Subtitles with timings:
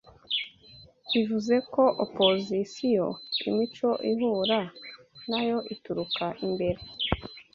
[1.11, 3.07] bivuze ko opozisiyo
[3.47, 4.59] imico ihura
[5.29, 6.79] nayo ituruka imbere